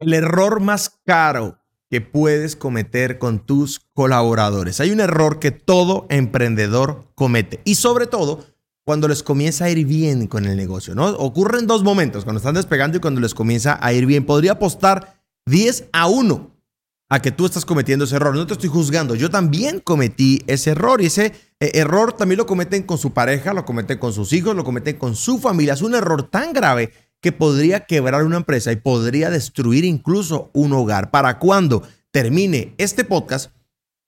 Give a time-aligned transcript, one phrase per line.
[0.00, 1.58] El error más caro
[1.90, 4.80] que puedes cometer con tus colaboradores.
[4.80, 8.44] Hay un error que todo emprendedor comete y sobre todo
[8.84, 11.08] cuando les comienza a ir bien con el negocio, ¿no?
[11.08, 14.24] Ocurren dos momentos, cuando están despegando y cuando les comienza a ir bien.
[14.24, 16.50] Podría apostar 10 a 1
[17.10, 18.34] a que tú estás cometiendo ese error.
[18.34, 22.46] No te estoy juzgando, yo también cometí ese error y ese eh, error también lo
[22.46, 25.74] cometen con su pareja, lo cometen con sus hijos, lo cometen con su familia.
[25.74, 30.72] Es un error tan grave que podría quebrar una empresa y podría destruir incluso un
[30.72, 31.10] hogar.
[31.10, 33.52] Para cuando termine este podcast,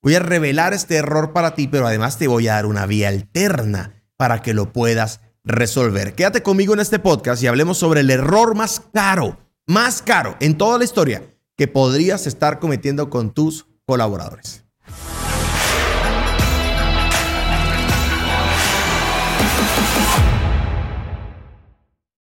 [0.03, 3.09] voy a revelar este error para ti, pero además te voy a dar una vía
[3.09, 6.15] alterna para que lo puedas resolver.
[6.15, 10.57] Quédate conmigo en este podcast y hablemos sobre el error más caro, más caro en
[10.57, 11.25] toda la historia
[11.57, 14.60] que podrías estar cometiendo con tus colaboradores.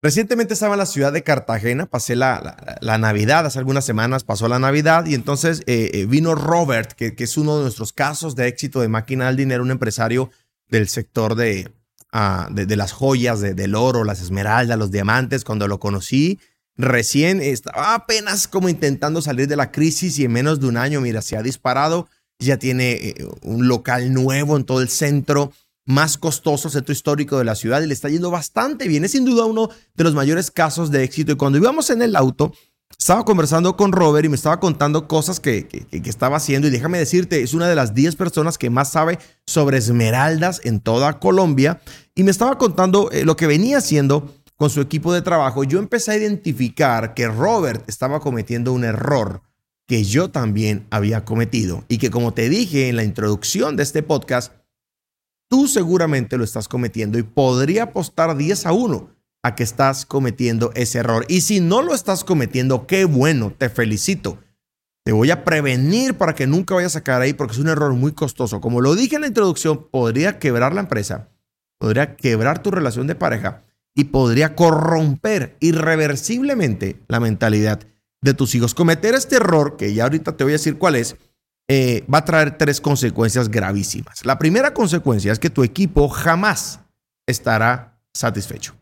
[0.01, 2.55] Recientemente estaba en la ciudad de Cartagena, pasé la,
[2.99, 7.37] Navidad, hace algunas semanas pasó la Navidad y entonces eh, eh, vino Robert, que, es
[7.37, 10.29] uno de nuestros casos de éxito de máquina del dinero, un empresario
[10.69, 11.71] del sector de,
[12.11, 15.43] ah, de, las joyas, del oro, las esmeraldas, los diamantes.
[15.43, 16.39] Cuando lo conocí,
[16.75, 21.01] recién estaba apenas como intentando salir de la crisis y en menos de un año,
[21.01, 25.53] mira, se ha disparado, ya tiene eh, un local nuevo en todo el centro
[25.87, 29.05] más costoso centro histórico de la ciudad y le está yendo bastante bien.
[29.05, 31.31] Es sin duda uno de los mayores casos de éxito.
[31.31, 32.51] Y cuando íbamos en el auto,
[32.99, 36.67] estaba conversando con Robert y me estaba contando cosas que, que, estaba haciendo.
[36.67, 40.81] Y déjame decirte, es una de las 10 personas que más sabe sobre esmeraldas en
[40.81, 41.79] toda Colombia.
[42.15, 45.63] Y me estaba contando eh, lo que venía haciendo con su equipo de trabajo.
[45.63, 49.41] Yo empecé a identificar que Robert estaba cometiendo un error
[49.87, 51.85] que yo también había cometido.
[51.87, 54.51] Y que como te dije en la introducción de este podcast,
[55.49, 59.09] Tú seguramente lo estás cometiendo y podría apostar 10 a 1
[59.43, 61.25] a que estás cometiendo ese error.
[61.29, 64.39] Y si no lo estás cometiendo, qué bueno, te felicito.
[65.05, 67.93] Te voy a prevenir para que nunca vayas a caer ahí porque es un error
[67.93, 68.59] muy costoso.
[68.59, 71.29] Como lo dije en la introducción, podría quebrar la empresa,
[71.79, 73.63] podría quebrar tu relación de pareja
[73.95, 77.79] y podría corromper irreversiblemente la mentalidad
[78.21, 78.73] de tus hijos.
[78.73, 81.15] Cometer este error, que ya ahorita te voy a decir cuál es,
[81.69, 84.25] eh, va a traer tres consecuencias gravísimas.
[84.25, 86.79] La primera consecuencia es que tu equipo jamás
[87.25, 88.73] estará satisfecho.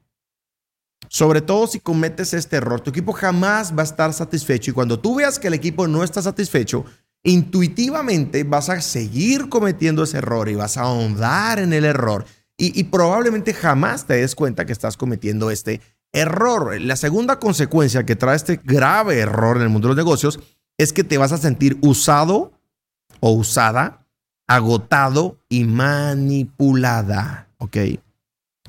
[1.10, 5.00] Sobre todo si cometes este error, tu equipo jamás va a estar satisfecho y cuando
[5.00, 6.86] tú veas que el equipo no está satisfecho,
[7.24, 12.26] intuitivamente vas a seguir cometiendo ese error y vas a ahondar en el error
[12.58, 15.82] y, y probablemente jamás te des cuenta que estás cometiendo este
[16.14, 16.80] error.
[16.82, 20.40] La segunda consecuencia que trae este grave error en el mundo de los negocios
[20.78, 22.55] es que te vas a sentir usado
[23.20, 24.08] o usada,
[24.48, 27.50] agotado y manipulada.
[27.58, 27.78] ¿Ok?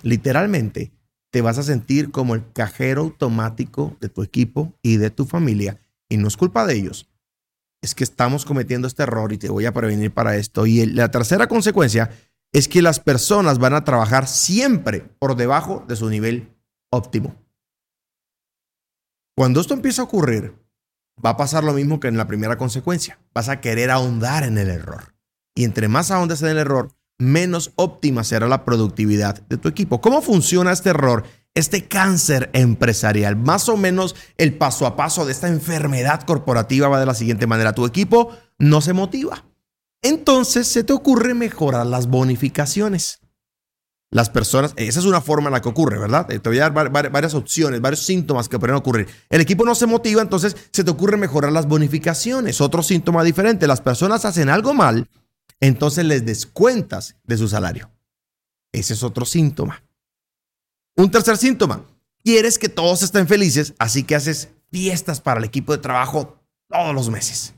[0.03, 0.93] Literalmente,
[1.31, 5.81] te vas a sentir como el cajero automático de tu equipo y de tu familia.
[6.09, 7.09] Y no es culpa de ellos.
[7.83, 10.67] Es que estamos cometiendo este error y te voy a prevenir para esto.
[10.67, 12.11] Y la tercera consecuencia
[12.53, 16.49] es que las personas van a trabajar siempre por debajo de su nivel
[16.91, 17.37] óptimo.
[19.37, 20.55] Cuando esto empieza a ocurrir,
[21.25, 23.19] va a pasar lo mismo que en la primera consecuencia.
[23.35, 25.15] Vas a querer ahondar en el error.
[25.55, 30.01] Y entre más ahondes en el error, menos óptima será la productividad de tu equipo.
[30.01, 31.25] ¿Cómo funciona este error?
[31.55, 37.01] Este cáncer empresarial, más o menos el paso a paso de esta enfermedad corporativa va
[37.01, 37.73] de la siguiente manera.
[37.73, 39.47] Tu equipo no se motiva.
[40.03, 43.21] Entonces se te ocurre mejorar las bonificaciones
[44.11, 46.31] las personas, esa es una forma en la que ocurre, ¿verdad?
[46.31, 49.09] Eh, te voy a dar varias opciones, varios síntomas que pueden ocurrir.
[49.29, 52.61] El equipo no se motiva, entonces se te ocurre mejorar las bonificaciones.
[52.61, 55.09] Otro síntoma diferente, las personas hacen algo mal,
[55.61, 57.91] entonces les descuentas de su salario.
[58.73, 59.83] Ese es otro síntoma.
[60.97, 61.85] Un tercer síntoma,
[62.23, 66.39] quieres que todos estén felices, así que haces fiestas para el equipo de trabajo
[66.69, 67.55] todos los meses.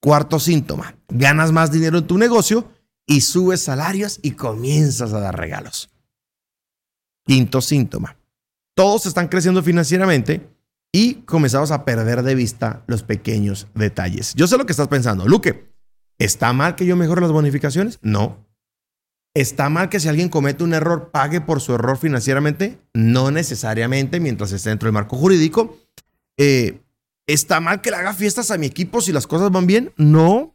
[0.00, 2.68] Cuarto síntoma, ganas más dinero en tu negocio
[3.06, 5.90] y subes salarios y comienzas a dar regalos.
[7.24, 8.16] Quinto síntoma.
[8.74, 10.48] Todos están creciendo financieramente
[10.92, 14.34] y comenzamos a perder de vista los pequeños detalles.
[14.34, 15.26] Yo sé lo que estás pensando.
[15.26, 15.72] Luque,
[16.18, 17.98] ¿está mal que yo mejore las bonificaciones?
[18.02, 18.46] No.
[19.34, 22.78] ¿Está mal que si alguien comete un error pague por su error financieramente?
[22.92, 25.78] No necesariamente mientras esté dentro del marco jurídico.
[26.36, 26.80] Eh,
[27.26, 29.92] ¿Está mal que le haga fiestas a mi equipo si las cosas van bien?
[29.96, 30.51] No.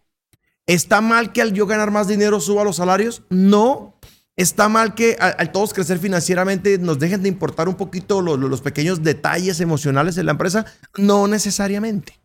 [0.68, 3.24] ¿Está mal que al yo ganar más dinero suba los salarios?
[3.30, 3.98] No.
[4.36, 9.02] ¿Está mal que al, todos crecer financieramente nos dejen de importar un poquito los, pequeños
[9.02, 10.66] detalles emocionales de la empresa?
[10.98, 12.20] No necesariamente.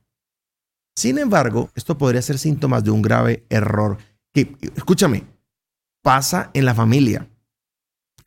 [0.94, 3.97] Sin embargo, esto podría ser síntomas de un grave error
[4.35, 5.25] que, escúchame,
[6.03, 7.29] pasa en la familia.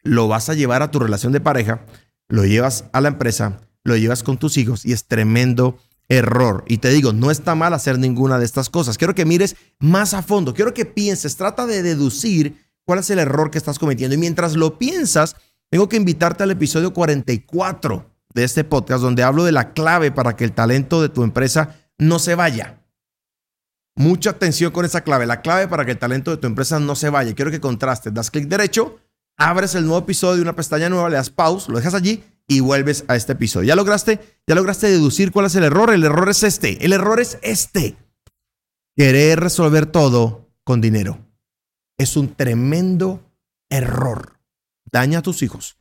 [0.01, 1.85] Lo vas a llevar a tu relación de pareja,
[2.27, 5.77] lo llevas a la empresa, lo llevas con tus hijos y es tremendo
[6.09, 6.63] error.
[6.67, 8.97] Y te digo, no está mal hacer ninguna de estas cosas.
[8.97, 13.19] Quiero que mires más a fondo, quiero que pienses, trata de deducir cuál es el
[13.19, 14.15] error que estás cometiendo.
[14.15, 15.35] Y mientras lo piensas,
[15.69, 20.35] tengo que invitarte al episodio 44 de este podcast, donde hablo de la clave para
[20.35, 22.81] que el talento de tu empresa no se vaya.
[23.95, 26.95] Mucha atención con esa clave, la clave para que el talento de tu empresa no
[26.95, 27.33] se vaya.
[27.33, 28.99] Quiero que contrastes, das clic derecho,
[29.37, 33.05] abres el nuevo episodio, una pestaña nueva, le das pause, lo dejas allí y vuelves
[33.07, 33.67] a este episodio.
[33.67, 34.19] ¿Ya lograste?
[34.47, 35.93] ¿Ya lograste deducir cuál es el error?
[35.93, 36.83] El error es este.
[36.85, 37.97] El error es este.
[38.95, 41.19] Querer resolver todo con dinero.
[41.97, 43.23] Es un tremendo
[43.69, 44.39] error.
[44.91, 45.77] Daña a tus hijos,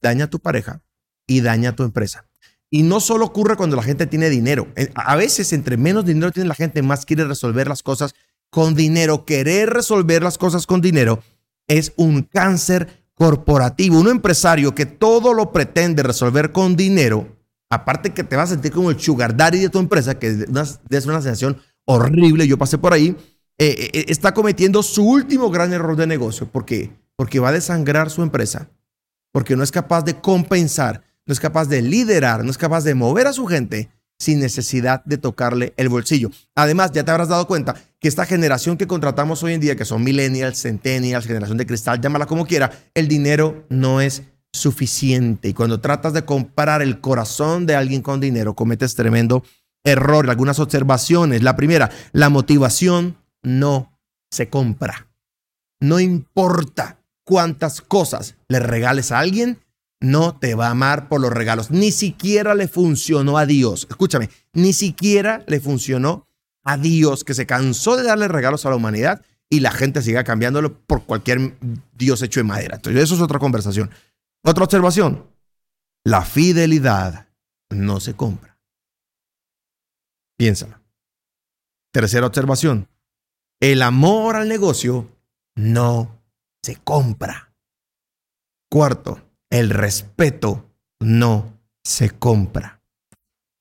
[0.00, 0.82] daña a tu pareja
[1.26, 2.26] y daña a tu empresa.
[2.70, 4.68] Y no solo ocurre cuando la gente tiene dinero.
[4.76, 8.14] Eh, a veces, entre menos dinero tiene la gente, más quiere resolver las cosas
[8.50, 9.24] con dinero.
[9.24, 11.22] Querer resolver las cosas con dinero
[11.68, 13.98] es un cáncer corporativo.
[13.98, 17.36] Un empresario que todo lo pretende resolver con dinero,
[17.68, 21.06] aparte que te va a sentir como el sugar daddy de tu empresa, que es
[21.06, 23.16] una, sensación horrible, yo pasé por ahí,
[23.58, 26.46] eh, eh, está cometiendo su último gran error de negocio.
[26.46, 26.92] ¿Por qué?
[27.16, 28.68] Porque va a desangrar su empresa,
[29.32, 32.94] porque no es capaz de compensar no es capaz de liderar, no es capaz de
[32.94, 36.30] mover a su gente sin necesidad de tocarle el bolsillo.
[36.54, 39.84] Además, ya te habrás dado cuenta que esta generación que contratamos hoy en día, que
[39.84, 44.22] son millennials, centennials, generación de cristal, llámala como quiera, el dinero no es
[44.52, 45.48] suficiente.
[45.48, 49.42] Y cuando tratas de comprar el corazón de alguien con dinero, cometes tremendo
[49.84, 50.28] error.
[50.28, 51.42] Algunas observaciones.
[51.42, 53.98] La primera, la motivación no
[54.30, 55.08] se compra.
[55.80, 59.58] No importa cuántas cosas le regales a alguien,
[60.00, 61.70] no te va a amar por los regalos.
[61.70, 63.86] Ni siquiera le funcionó a Dios.
[63.88, 66.28] Escúchame, ni siquiera le funcionó
[66.64, 70.24] a Dios que se cansó de darle regalos a la humanidad y la gente siga
[70.24, 71.56] cambiándolo por cualquier
[71.96, 72.76] Dios hecho de madera.
[72.76, 73.90] Entonces, eso es otra conversación.
[74.42, 75.26] Otra observación.
[76.04, 77.28] La fidelidad
[77.70, 78.58] no se compra.
[80.36, 80.82] Piénsala.
[81.92, 82.88] Tercera observación.
[83.60, 85.08] El amor al negocio
[85.54, 86.22] no
[86.62, 87.54] se compra.
[88.68, 90.70] Cuarto, el respeto
[91.00, 92.82] no se compra.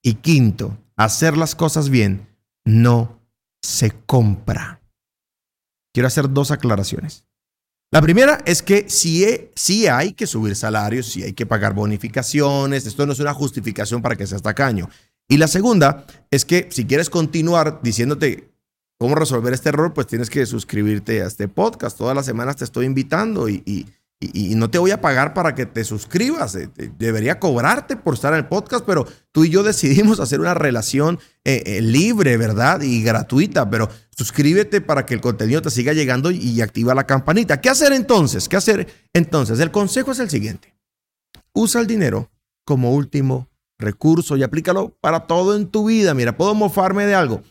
[0.04, 2.28] Y quinto, hacer las cosas bien
[2.64, 3.20] no
[3.62, 4.82] se compra.
[5.94, 7.26] Quiero hacer dos aclaraciones.
[7.92, 13.06] La primera es que sí, hay que subir salarios, sí hay que pagar bonificaciones, esto
[13.06, 14.90] no es una justificación para que seas tacaño.
[15.30, 18.50] Y la segunda es que si quieres continuar diciéndote
[19.00, 21.98] cómo resolver este error, pues tienes que suscribirte a este podcast.
[21.98, 23.86] Todas las semanas te estoy invitando y y,
[24.56, 26.56] no te voy a pagar para que te suscribas.
[26.56, 30.54] Eh, debería cobrarte por estar en el podcast, pero tú y yo decidimos hacer una
[30.54, 32.82] relación eh, eh, libre, ¿verdad?
[32.82, 37.62] Y gratuita, pero suscríbete para que el contenido te siga llegando y, activa la campanita.
[37.62, 38.50] ¿Qué hacer entonces?
[38.50, 39.60] ¿Qué hacer entonces?
[39.60, 40.76] El consejo es el siguiente.
[41.54, 42.32] Usa el dinero
[42.66, 46.14] como último recurso y aplícalo para todo en tu vida.
[46.14, 47.42] Mira, puedo mofarme de algo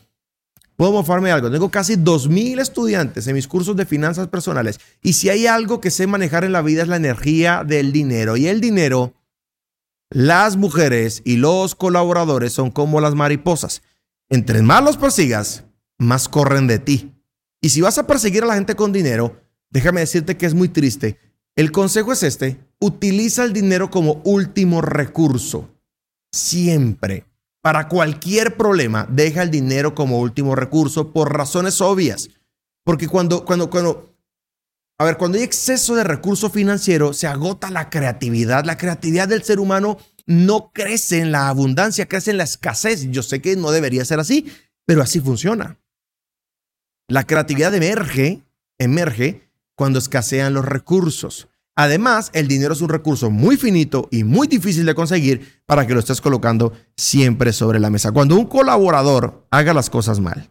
[0.75, 1.49] Puedo mofarme algo.
[1.49, 4.79] Tengo casi 2.000 estudiantes en mis cursos de finanzas personales.
[5.01, 8.35] Y si hay algo que sé manejar en la vida es la energía del dinero.
[8.35, 9.13] Y el dinero,
[10.09, 13.83] las mujeres y los colaboradores son como las mariposas.
[14.29, 15.63] Entre más los persigas,
[15.97, 17.13] más corren de ti.
[17.61, 20.67] Y si vas a perseguir a la gente con dinero, déjame decirte que es muy
[20.67, 21.19] triste.
[21.55, 22.59] El consejo es este.
[22.79, 25.69] Utiliza el dinero como último recurso.
[26.33, 27.25] Siempre
[27.65, 32.29] para cualquier problema, deja el dinero como último recurso por razones obvias.
[32.83, 34.15] Porque cuando, cuando, cuando,
[34.99, 38.65] a ver, cuando hay exceso de recurso financiero, se agota la creatividad.
[38.65, 43.09] La creatividad del ser humano no crece en la abundancia, crece en la escasez.
[43.09, 44.45] Yo sé que no debería ser así,
[44.85, 45.79] pero así funciona.
[47.07, 48.43] La creatividad emerge,
[48.77, 51.47] emerge cuando escasean los recursos.
[51.75, 55.93] Además, el dinero es un recurso muy finito y muy difícil de conseguir para que
[55.93, 58.13] lo estés colocando siempre sobre la mesa.
[58.13, 60.49] Cuando un colaborador haga las cosas mal,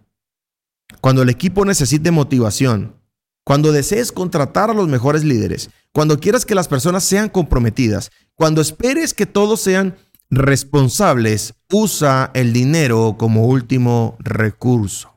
[1.01, 2.97] cuando el equipo necesite motivación,
[3.43, 8.61] cuando desees contratar a los mejores líderes, cuando quieras que las personas sean comprometidas, cuando
[8.61, 9.97] esperes que todos sean
[10.29, 15.15] responsables, usa el dinero como último recurso.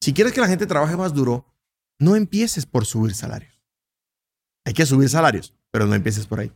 [0.00, 1.46] Si quieres que la gente trabaje más duro,
[1.98, 3.51] no empieces por subir salario.
[4.64, 6.52] Hay que subir salarios, pero no empieces por ahí.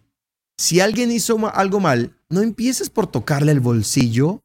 [0.59, 4.43] Si alguien hizo algo mal, no empieces por tocarle el bolsillo.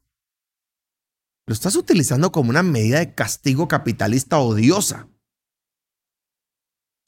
[1.47, 5.07] Lo estás utilizando como una medida de castigo capitalista odiosa.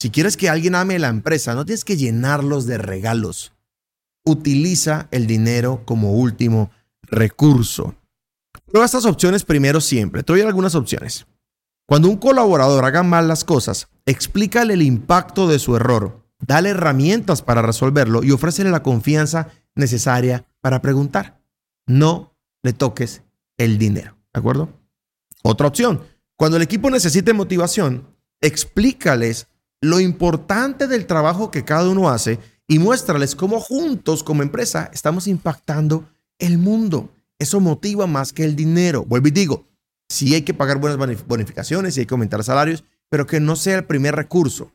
[0.00, 3.52] Si quieres que alguien ame la empresa, no tienes que llenarlos de regalos.
[4.24, 6.70] Utiliza el dinero como último
[7.02, 7.94] recurso.
[8.66, 10.22] Prueba estas opciones primero siempre.
[10.22, 11.26] Te doy algunas opciones.
[11.86, 17.42] Cuando un colaborador haga mal las cosas, explícale el impacto de su error dale herramientas
[17.42, 21.40] para resolverlo y ofrécele la confianza necesaria para preguntar.
[21.86, 23.22] No le toques
[23.58, 24.16] el dinero.
[24.32, 24.68] ¿De acuerdo?
[25.42, 26.02] Otra opción.
[26.36, 28.08] Cuando el equipo necesite motivación,
[28.40, 29.48] explícales
[29.80, 35.26] lo importante del trabajo que cada uno hace y muéstrales cómo juntos como empresa estamos
[35.26, 36.08] impactando
[36.38, 37.10] el mundo.
[37.38, 39.04] Eso motiva más que el dinero.
[39.04, 39.66] Vuelvo y digo,
[40.08, 43.76] sí hay que pagar buenas bonificaciones y hay que aumentar salarios, pero que no sea
[43.76, 44.72] el primer recurso.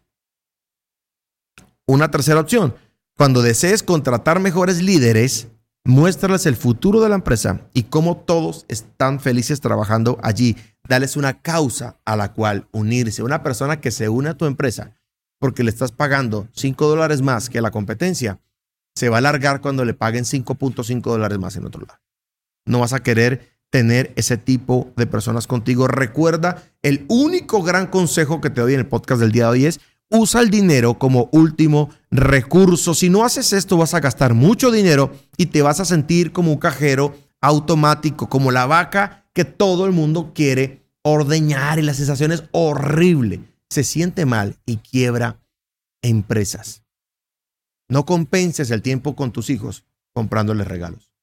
[1.90, 2.76] Una tercera opción,
[3.18, 5.48] cuando desees contratar mejores líderes,
[5.84, 10.56] muéstrales el futuro de la empresa y cómo todos están felices trabajando allí.
[10.88, 13.24] Dales una causa a la cual unirse.
[13.24, 14.94] Una persona que se une a tu empresa
[15.40, 18.40] porque le estás pagando 5 dólares más que la competencia,
[18.94, 22.00] se va a alargar cuando le paguen 5.5 dólares más en otro lado.
[22.68, 25.88] No vas a querer tener ese tipo de personas contigo.
[25.88, 29.66] Recuerda, el único gran consejo que te doy en el podcast del día de hoy
[29.66, 29.80] es
[30.10, 32.94] usa el dinero como último recurso.
[32.94, 36.52] Si no haces esto, vas a gastar mucho dinero y te vas a sentir como
[36.52, 42.32] un cajero automático, como la vaca que todo el mundo quiere ordeñar y la sensación
[42.32, 45.40] es horrible se siente mal y quiebra
[46.02, 46.84] empresas.
[47.88, 51.14] No compenses el tiempo con tus hijos comprándoles regalos.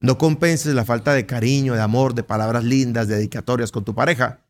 [0.00, 3.94] No compenses la falta de cariño, de amor, de palabras lindas, de dedicatorias con tu
[3.94, 4.44] pareja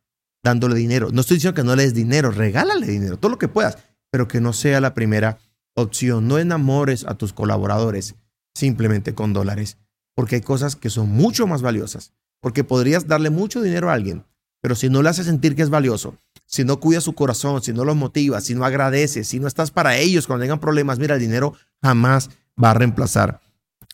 [0.48, 1.10] dándole dinero.
[1.12, 3.78] No estoy diciendo que no le des dinero, regálale dinero, todo lo que puedas,
[4.10, 5.38] pero que no sea la primera
[5.74, 6.28] opción.
[6.28, 8.14] No enamores a tus colaboradores
[8.54, 9.78] simplemente con dólares,
[10.14, 14.24] porque hay cosas que son mucho más valiosas, porque podrías darle mucho dinero a alguien,
[14.60, 17.72] pero si no le haces sentir que es valioso, si no cuidas su corazón, si
[17.72, 21.14] no los motivas, si no agradeces, si no estás para ellos cuando tengan problemas, mira,
[21.14, 22.30] el dinero jamás
[22.62, 23.40] va a reemplazar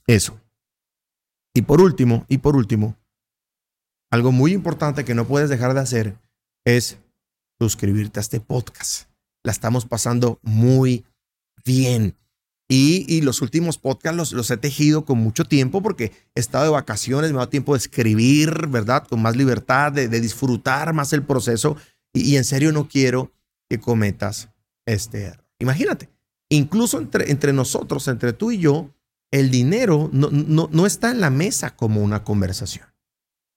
[0.06, 0.40] eso.
[1.52, 2.96] Y por último, y por último,
[4.11, 6.16] algo muy importante que no puedes dejar de hacer
[6.64, 6.99] es
[7.59, 9.09] suscribirte a este podcast.
[9.44, 11.04] La estamos pasando muy
[11.64, 12.16] bien.
[12.66, 17.30] Y, los últimos podcasts los, he tejido con mucho tiempo porque he estado de vacaciones,
[17.30, 19.06] me dado tiempo de escribir, ¿verdad?
[19.06, 21.76] Con más libertad, de, disfrutar más el proceso.
[22.14, 23.33] Y, en serio no quiero
[23.68, 24.49] que cometas
[24.87, 25.44] este error.
[25.59, 26.09] Imagínate,
[26.49, 28.90] incluso entre, entre nosotros, entre tú y yo,
[29.30, 32.87] el dinero no, no, no está en la mesa como una conversación.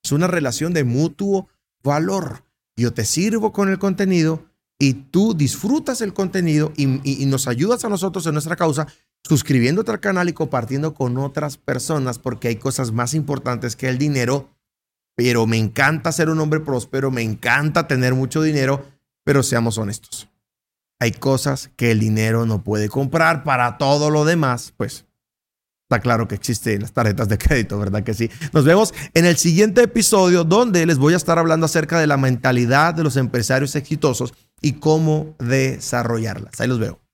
[0.04, 1.48] Es una relación de mutuo
[1.82, 2.47] valor.
[2.78, 4.46] Yo te sirvo con el contenido
[4.80, 6.86] y tú disfrutas el contenido y,
[7.26, 8.88] nos ayudas a nosotros en nuestra causa
[9.24, 13.98] suscribiéndote al canal y compartiendo con otras personas porque hay cosas más importantes que el
[13.98, 14.52] dinero.
[15.16, 18.86] Pero me encanta ser un hombre próspero, me encanta tener mucho dinero,
[19.24, 20.30] pero seamos honestos.
[21.00, 25.07] Hay cosas que el dinero no puede comprar para todo lo demás, pues
[25.90, 28.30] Está claro que existen las tarjetas de crédito, ¿verdad que sí?
[28.52, 32.18] Nos vemos en el siguiente episodio donde les voy a estar hablando acerca de la
[32.18, 36.60] mentalidad de los empresarios exitosos y cómo desarrollarlas.
[36.60, 37.07] Ahí los veo.